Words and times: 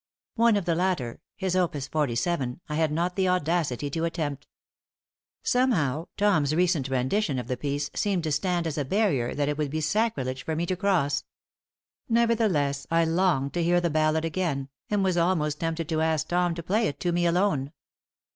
One 0.33 0.57
of 0.57 0.65
the 0.65 0.73
latter, 0.73 1.21
his 1.35 1.55
Opus 1.55 1.87
47, 1.87 2.61
I 2.67 2.73
had 2.73 2.91
not 2.91 3.15
the 3.15 3.27
audacity 3.29 3.87
to 3.91 4.03
attempt. 4.03 4.47
Somehow, 5.43 6.07
Tom's 6.17 6.55
recent 6.55 6.89
rendition 6.89 7.37
of 7.37 7.45
the 7.47 7.55
piece 7.55 7.91
seemed 7.93 8.23
to 8.23 8.31
stand 8.31 8.65
as 8.65 8.79
a 8.79 8.83
barrier 8.83 9.35
that 9.35 9.47
it 9.47 9.59
would 9.59 9.69
be 9.69 9.79
sacrilege 9.79 10.43
for 10.43 10.55
me 10.55 10.65
to 10.65 10.75
cross. 10.75 11.23
Nevertheless, 12.09 12.87
I 12.89 13.05
longed 13.05 13.53
to 13.53 13.63
hear 13.63 13.79
the 13.79 13.91
ballad 13.91 14.25
again, 14.25 14.69
and 14.89 15.03
was 15.03 15.17
almost 15.17 15.59
tempted 15.59 15.87
to 15.89 16.01
ask 16.01 16.29
Tom 16.29 16.55
to 16.55 16.63
play 16.63 16.87
it 16.87 16.99
to 17.01 17.11
me 17.11 17.27
alone. 17.27 17.71